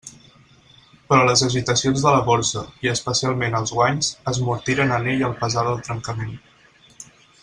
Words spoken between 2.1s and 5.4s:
la Borsa, i especialment els guanys, esmortiren en ell el